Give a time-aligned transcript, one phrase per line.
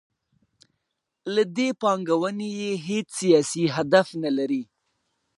[1.33, 4.63] له دې پانګونې یې هیڅ سیاسي هدف نلري.